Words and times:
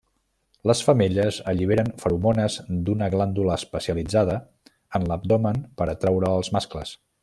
Les 0.69 0.79
femelles 0.85 1.37
alliberen 1.51 1.91
feromones 2.05 2.57
d'una 2.87 3.11
glàndula 3.17 3.61
especialitzada 3.63 4.41
en 5.01 5.09
l'abdomen 5.13 5.65
per 5.81 5.93
atraure 5.97 6.37
els 6.41 6.55
mascles. 6.59 7.01